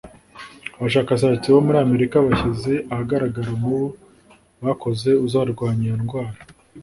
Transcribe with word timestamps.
abashakashatsi 0.77 1.45
bo 1.53 1.59
muri 1.65 1.77
Amerika 1.85 2.15
bashyize 2.25 2.73
ahagaragara 2.91 3.49
umubu 3.51 3.85
bakoze 4.65 5.09
uzarwanya 5.25 5.83
iyo 5.89 5.97
ndwara 6.03 6.39